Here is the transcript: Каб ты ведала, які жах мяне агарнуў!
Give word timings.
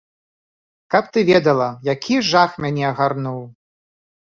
Каб 0.95 1.11
ты 1.17 1.25
ведала, 1.29 1.67
які 1.93 2.19
жах 2.31 2.59
мяне 2.67 2.83
агарнуў! 2.95 3.39